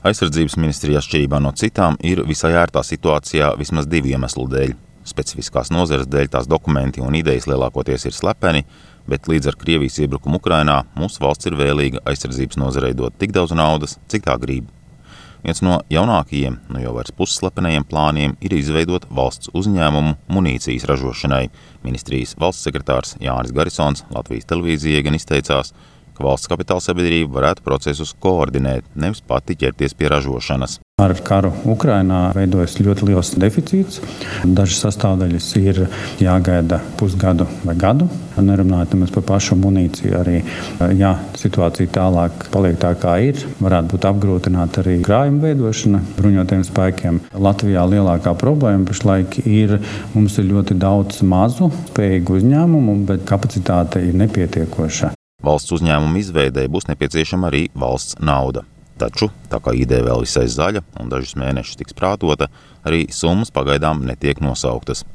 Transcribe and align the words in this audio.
Aizsardzības 0.00 0.54
ministrija 0.56 0.96
atšķirībā 1.02 1.36
no 1.44 1.50
citām 1.52 1.98
ir 2.00 2.22
visai 2.24 2.54
ērtā 2.56 2.80
situācijā 2.88 3.50
vismaz 3.60 3.84
divu 3.84 4.08
iemeslu 4.14 4.46
dēļ. 4.48 4.70
Specifiskās 5.04 5.68
nozares 5.74 6.08
dēļ 6.08 6.30
tās 6.32 6.48
dokumenti 6.48 7.02
un 7.04 7.18
idejas 7.18 7.44
lielākoties 7.50 8.06
ir 8.08 8.16
slepeni, 8.16 8.62
bet 9.04 9.28
līdz 9.28 9.50
ar 9.52 9.58
Krievijas 9.60 9.98
iebrukumu 10.00 10.40
Ukrainā 10.40 10.78
mūsu 10.96 11.20
valsts 11.20 11.50
ir 11.50 11.58
vēlīga 11.60 12.00
aizsardzības 12.08 12.56
nozarei 12.62 12.94
dot 12.96 13.18
tik 13.20 13.36
daudz 13.36 13.52
naudas, 13.52 13.98
cik 14.08 14.24
tā 14.24 14.38
grib. 14.40 14.72
Viens 15.44 15.60
no 15.64 15.82
jaunākajiem, 15.92 16.56
nu 16.72 16.80
jau 16.80 16.96
vairs 16.96 17.12
pusslepenajiem 17.20 17.84
plāniem 17.88 18.38
ir 18.40 18.56
izveidot 18.56 19.04
valsts 19.12 19.52
uzņēmumu 19.52 20.16
munīcijas 20.32 20.88
ražošanai. 20.88 21.46
Ministrijas 21.84 22.38
valsts 22.40 22.64
sekretārs 22.64 23.18
Jānis 23.20 23.52
Garisons 23.52 24.06
Latvijas 24.16 24.48
televīzijai 24.48 25.04
gan 25.04 25.20
izteicās, 25.20 25.74
ka 26.20 26.28
valsts 26.28 26.50
kapitāla 26.50 26.84
sabiedrība 26.84 27.38
varētu 27.38 27.64
procesus 27.64 28.12
koordinēt, 28.20 28.84
nevis 28.94 29.24
pati 29.24 29.56
ķerties 29.56 29.96
pie 29.96 30.12
ražošanas. 30.12 30.78
Ar 31.00 31.14
karu 31.24 31.48
Ukrainā 31.72 32.26
veidojas 32.36 32.74
ļoti 32.76 33.06
liels 33.08 33.30
deficīts. 33.40 34.02
Dažas 34.44 34.82
sastāvdaļas 34.84 35.46
ir 35.56 35.78
jāgaida 36.20 36.82
pusgadu 37.00 37.46
vai 37.64 37.72
gadu. 37.80 38.08
Nerunājot 38.40 38.92
par 39.14 39.24
pašu 39.30 39.56
munīciju. 39.60 40.12
Arī, 40.20 40.42
ja 40.96 41.14
situācija 41.40 41.88
tālāk 41.94 42.46
paliek 42.52 42.76
tā, 42.80 42.92
kā 43.00 43.16
ir, 43.24 43.40
varētu 43.60 43.94
būt 43.94 44.08
apgrūtināta 44.10 44.84
arī 44.84 44.98
krājuma 45.04 45.48
veidošana 45.48 46.02
bruņotiem 46.18 46.66
spēkiem. 46.68 47.22
Latvijā 47.48 47.86
lielākā 47.94 48.34
problēma 48.40 48.88
pašlaik 48.88 49.40
ir, 49.46 49.78
mums 50.12 50.36
ir 50.40 50.50
ļoti 50.52 50.76
daudz 50.80 51.22
mazu 51.24 51.72
spējīgu 51.94 52.40
uzņēmumu, 52.42 52.98
bet 53.08 53.24
kapacitāte 53.28 54.04
ir 54.04 54.20
nepietiekoša. 54.20 55.14
Valsts 55.44 55.72
uzņēmumu 55.78 56.20
izveidēji 56.20 56.70
būs 56.72 56.88
nepieciešama 56.90 57.48
arī 57.48 57.62
valsts 57.74 58.18
nauda. 58.20 58.66
Taču, 59.00 59.30
tā 59.48 59.56
kā 59.64 59.72
ideja 59.72 60.04
vēl 60.04 60.26
visai 60.26 60.44
zaļa 60.52 60.82
un 61.00 61.08
dažus 61.08 61.38
mēnešus 61.40 61.78
tiks 61.80 61.96
prātota, 61.96 62.50
arī 62.84 63.06
summas 63.08 63.52
pagaidām 63.54 64.04
netiek 64.04 64.42
nosauktas. 64.44 65.06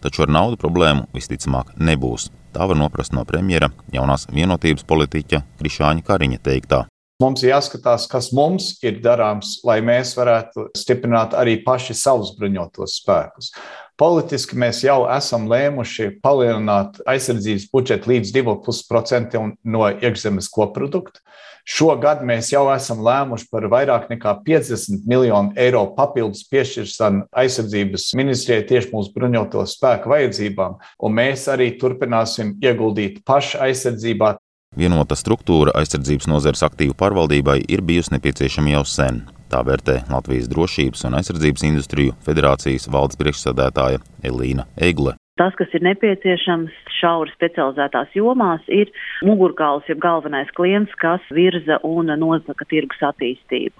Taču 0.00 0.24
ar 0.24 0.32
naudu 0.32 0.56
problēmu 0.60 1.04
visticamāk 1.12 1.74
nebūs. 1.76 2.30
Tā 2.56 2.64
var 2.70 2.78
noprast 2.80 3.12
no 3.12 3.26
premjera 3.28 3.68
jaunās 3.92 4.28
vienotības 4.32 4.86
politiķa 4.88 5.44
Krišāņa 5.60 6.06
Kariņa 6.08 6.40
teiktā. 6.44 6.84
Mums 7.22 7.44
ir 7.44 7.52
jāskatās, 7.52 8.08
kas 8.10 8.32
mums 8.34 8.72
ir 8.82 8.96
darāms, 9.02 9.60
lai 9.62 9.78
mēs 9.86 10.16
varētu 10.18 10.72
stiprināt 10.74 11.36
arī 11.38 11.60
paši 11.62 11.94
savus 11.94 12.32
bruņotos 12.34 12.96
spēkus. 12.98 13.52
Politiski 13.94 14.58
mēs 14.58 14.80
jau 14.82 15.04
esam 15.14 15.44
lēmuši 15.46 16.16
palielināt 16.24 16.98
aizsardzības 17.06 17.68
budžetu 17.70 18.10
līdz 18.10 18.32
2,5% 18.34 19.44
no 19.62 19.86
iekšzemes 19.94 20.50
koprodukta. 20.50 21.22
Šogad 21.64 22.20
mēs 22.26 22.50
jau 22.50 22.66
esam 22.74 22.98
lēmuši 23.06 23.46
par 23.48 23.68
vairāk 23.72 24.10
nekā 24.10 24.34
50 24.44 25.06
miljonu 25.08 25.54
eiro 25.56 25.86
papildus 25.94 26.42
piešķiršanu 26.50 27.28
aizsardzības 27.30 28.10
ministrijai 28.18 28.66
tieši 28.68 28.90
mūsu 28.90 29.14
bruņoto 29.14 29.62
spēku 29.70 30.10
vajadzībām, 30.12 30.74
un 30.98 31.14
mēs 31.14 31.46
arī 31.54 31.70
turpināsim 31.78 32.56
ieguldīt 32.58 33.22
pašu 33.24 33.62
aizsardzībā. 33.64 34.34
Vienota 34.74 35.14
struktūra 35.14 35.70
aizsardzības 35.78 36.26
nozares 36.26 36.64
aktīvu 36.66 36.96
pārvaldībai 36.98 37.60
ir 37.70 37.82
bijusi 37.86 38.16
nepieciešama 38.16 38.72
jau 38.72 38.82
sen. 38.90 39.20
Tā 39.46 39.60
vērtē 39.62 40.00
Latvijas 40.10 40.48
Drošības 40.50 41.04
un 41.06 41.14
aizsardzības 41.20 41.62
industriju 41.68 42.16
federācijas 42.26 42.88
valdes 42.90 43.20
priekšsēdētāja 43.20 44.00
Elīna 44.26 44.66
Egle. 44.74 45.14
Tas, 45.38 45.54
kas 45.58 45.70
ir 45.74 45.82
nepieciešams 45.86 46.74
šauri 46.98 47.30
specializētās 47.36 48.12
jomās, 48.18 48.66
ir 48.66 48.90
mugurkauls, 49.26 49.86
jeb 49.90 50.02
galvenais 50.02 50.50
klients, 50.58 50.94
kas 50.98 51.22
virza 51.34 51.78
un 51.86 52.10
nosaka 52.18 52.66
tirgus 52.70 53.02
attīstību. 53.02 53.74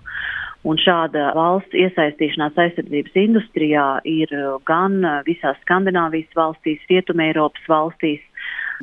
Un 0.65 0.79
šāda 0.81 1.33
valsts 1.37 1.75
iesaistīšanās 1.77 2.55
aizsardzības 2.59 3.19
industrijā 3.21 3.89
ir 4.09 4.31
gan 4.71 5.03
visās 5.27 5.59
Skandināvijas 5.67 6.39
valstīs, 6.39 6.87
Rietumē 6.89 7.33
Eiropas 7.33 7.67
valstīs, 7.69 8.23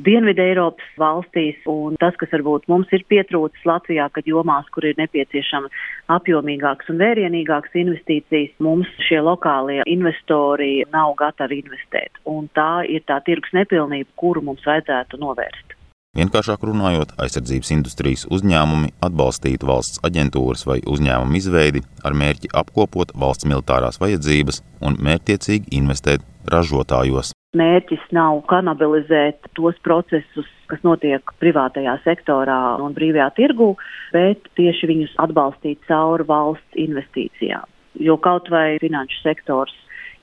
Dienvidu 0.00 0.40
Eiropas 0.40 0.94
valstīs, 0.96 1.58
un 1.68 1.98
tas, 2.00 2.16
kas 2.20 2.32
varbūt 2.32 2.64
mums 2.72 2.92
ir 2.96 3.04
pietrūcis 3.12 3.66
Latvijā, 3.68 4.08
kad 4.14 4.28
jomās, 4.28 4.68
kur 4.72 4.86
ir 4.88 4.96
nepieciešama 4.96 5.68
apjomīgākas 6.16 6.88
un 6.92 7.02
vērienīgākas 7.02 7.76
investīcijas, 7.82 8.54
mums 8.64 8.88
šie 9.08 9.20
lokālie 9.20 9.82
investori 9.90 10.86
nav 10.94 11.12
gatavi 11.20 11.60
investēt, 11.60 12.16
un 12.24 12.48
tā 12.56 12.86
ir 12.88 13.04
tā 13.04 13.20
tirgus 13.26 13.52
nepilnība, 13.52 14.08
kuru 14.16 14.44
mums 14.48 14.64
vajadzētu 14.64 15.20
novērst. 15.20 15.76
Vienkāršāk 16.12 16.64
runājot, 16.68 17.14
aizsardzības 17.24 17.70
industrijas 17.72 18.26
uzņēmumi 18.36 18.90
atbalstītu 19.00 19.64
valsts 19.68 20.02
aģentūras 20.04 20.66
vai 20.68 20.82
uzņēmumu 20.84 21.38
izveidi 21.38 21.80
ar 22.04 22.12
mērķi 22.12 22.50
apkopot 22.52 23.14
valsts 23.16 23.48
militārās 23.48 23.96
vajadzības 24.02 24.60
un 24.84 24.98
mērķtiecīgi 25.08 25.72
investēt 25.78 26.26
ražotājos. 26.50 27.32
Mērķis 27.52 28.04
nav 28.16 28.40
kanibalizēt 28.48 29.50
tos 29.58 29.76
procesus, 29.84 30.48
kas 30.70 30.80
notiek 30.86 31.34
privātajā 31.42 31.98
sektorā 32.06 32.78
un 32.80 32.96
brīvajā 32.96 33.28
tirgū, 33.36 33.74
bet 34.14 34.48
tieši 34.56 34.88
viņus 34.88 35.18
atbalstīt 35.20 35.82
caur 35.88 36.24
valsts 36.28 36.80
investīcijām. 36.80 37.68
Jo 38.00 38.16
kaut 38.16 38.48
vai 38.48 38.78
finanšu 38.80 39.20
sektors 39.20 39.74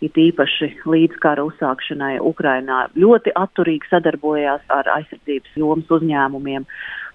it 0.02 0.18
īpaši 0.18 0.72
līdz 0.90 1.19
kara 1.22 1.44
uzsākšanai 1.46 2.16
Ukrainā 2.24 2.85
ļoti 2.97 3.35
atturīgi 3.38 3.91
sadarbojās 3.91 4.66
ar 4.74 4.90
aizsardzības 4.96 5.58
jomas 5.59 5.96
uzņēmumiem. 6.00 6.66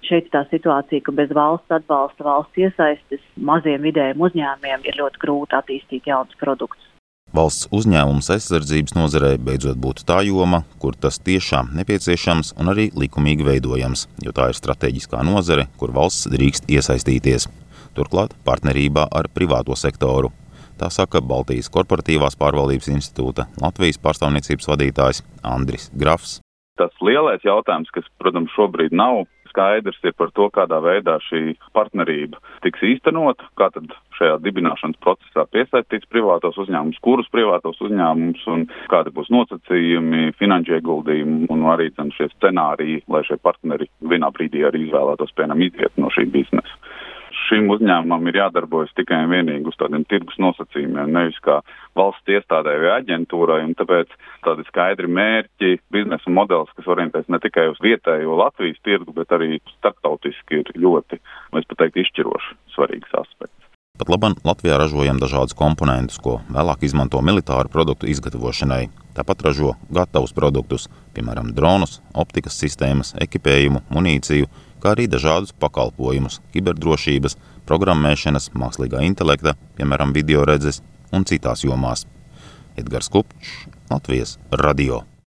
Šeit 0.05 0.29
tā 0.35 0.45
situācija, 0.51 1.03
ka 1.07 1.15
bez 1.17 1.33
valsts 1.35 1.73
atbalsta, 1.73 2.27
valsts 2.29 2.61
iesaistes 2.61 3.23
maziem 3.41 3.87
vidējiem 3.89 4.27
uzņēmumiem 4.29 4.85
ir 4.85 5.01
ļoti 5.01 5.23
grūti 5.25 5.59
attīstīt 5.59 6.13
jaunus 6.13 6.37
produktus. 6.39 6.94
Valsts 7.35 7.67
uzņēmums 7.75 8.29
aizsardzības 8.31 8.95
nozarē 8.95 9.33
beidzot 9.43 9.79
būtu 9.83 10.05
tā 10.07 10.21
joma, 10.23 10.61
kur 10.79 10.95
tas 10.95 11.17
tiešām 11.19 11.73
nepieciešams 11.75 12.53
un 12.63 12.71
arī 12.71 12.85
likumīgi 12.95 13.43
veidojams, 13.49 14.05
jo 14.23 14.31
tā 14.37 14.53
ir 14.53 14.59
strateģiskā 14.59 15.25
nozare, 15.27 15.65
kur 15.81 15.91
valsts 15.97 16.29
drīkst 16.31 16.71
iesaistīties. 16.71 17.49
Turklāt 17.99 18.37
partnerībā 18.47 19.09
ar 19.11 19.27
privāto 19.35 19.75
sektoru. 19.75 20.31
Tā 20.79 20.93
saka 20.95 21.19
Baltijas 21.19 21.73
korporatīvās 21.75 22.39
pārvaldības 22.39 22.93
institūta 22.95 23.49
Latvijas 23.59 23.99
pārstāvniecības 24.07 24.71
vadītājs 24.71 25.25
Andris 25.43 25.91
Grafs. 25.91 26.39
Tas 26.79 26.95
lielais 27.03 27.43
jautājums, 27.43 27.91
kas, 27.95 28.07
protams, 28.23 28.55
šobrīd 28.55 28.95
nav 28.95 29.25
skaidrs 29.55 30.03
ir 30.03 30.15
par 30.19 30.33
to, 30.35 30.49
kādā 30.51 30.81
veidā 30.83 31.17
šī 31.29 31.55
partnerība 31.77 32.41
tiks 32.67 32.83
īstenota, 32.83 33.47
kā 33.59 33.71
tad 33.75 33.95
šajā 34.19 34.41
dibināšanas 34.43 34.99
procesā 35.05 35.47
piesaistīts 35.55 36.11
privātos 36.11 36.59
uzņēmumus, 36.65 37.01
kurus 37.05 37.31
privātos 37.35 37.79
uzņēmumus 37.87 38.45
un 38.51 38.67
kādi 38.91 39.15
būs 39.15 39.31
nosacījumi, 39.35 40.35
finanšu 40.41 40.79
ieguldījumi 40.79 41.49
un 41.55 41.67
arī 41.71 41.91
šie 41.95 42.29
scenāriji, 42.35 43.05
lai 43.09 43.23
šie 43.27 43.39
partneri 43.43 43.89
vienā 44.03 44.31
brīdī 44.35 44.67
arī 44.67 44.89
izvēlētos, 44.89 45.35
piemēram, 45.39 45.63
iziet 45.69 46.03
no 46.03 46.11
šī 46.15 46.27
biznesa 46.35 46.83
šim 47.49 47.69
uzņēmumam 47.75 48.29
ir 48.31 48.39
jādarbojas 48.41 48.93
tikai 48.99 49.23
un 49.25 49.33
vienīgi 49.33 49.71
uz 49.71 49.79
tādiem 49.81 50.05
tirgus 50.11 50.39
nosacījumiem, 50.43 51.13
nevis 51.15 51.39
kā 51.45 51.61
valsts 51.99 52.35
iestādē 52.37 52.77
vai 52.83 52.93
aģentūrai, 52.99 53.61
tāpēc 53.79 54.13
tādi 54.47 54.67
skaidri 54.69 55.11
mērķi, 55.19 55.75
biznesa 55.95 56.33
modelis, 56.35 56.73
kas 56.79 56.91
orientēs 56.95 57.29
ne 57.33 57.41
tikai 57.43 57.69
uz 57.73 57.81
vietējo 57.85 58.39
Latvijas 58.41 58.81
tirgu, 58.87 59.15
bet 59.17 59.35
arī 59.37 59.59
starptautiski 59.79 60.63
ir 60.63 60.73
ļoti, 60.77 61.21
es 61.61 61.69
pat 61.71 61.85
teiktu, 61.85 62.05
izšķiroši 62.05 62.57
svarīgs 62.77 63.21
aspekts. 63.21 63.54
Pat 64.05 64.11
labam 64.13 64.35
Latvijā 64.45 64.77
ražojam 64.77 65.17
dažādus 65.17 65.57
komponentus, 65.57 66.19
ko 66.21 66.35
vēlāk 66.53 66.83
izmanto 66.85 67.23
militāru 67.25 67.71
produktu 67.73 68.05
izgatavošanai. 68.13 68.91
Tāpat 69.17 69.45
ražo 69.47 69.71
gatavus 69.89 70.35
produktus, 70.37 70.91
piemēram, 71.17 71.55
dronus, 71.57 72.03
optikas 72.13 72.59
sistēmas, 72.61 73.15
ekipējumu, 73.25 73.81
munīciju, 73.89 74.51
kā 74.85 74.93
arī 74.93 75.09
dažādus 75.09 75.57
pakalpojumus, 75.57 76.43
kiberdrošības, 76.53 77.39
programmēšanas, 77.65 78.51
mākslīgā 78.53 79.01
intelekta, 79.09 79.57
piemēram, 79.81 80.13
video 80.13 80.45
redzes 80.45 80.83
un 81.09 81.25
citās 81.25 81.65
jomās. 81.65 82.05
Edgars 82.77 83.09
Kupčs, 83.09 83.57
Latvijas 83.89 84.37
radio. 84.53 85.07